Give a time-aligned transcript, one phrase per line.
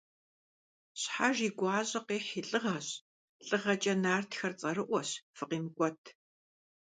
[0.99, 2.87] Щхьэж и гуащӀэ къихь и лӀыгъэщ,
[3.47, 6.01] лӀыгъэкӀэ нартхэр цӀэрыӀуэщ, фыкъимыкӀуэт!